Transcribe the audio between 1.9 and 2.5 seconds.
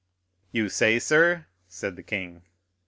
the king.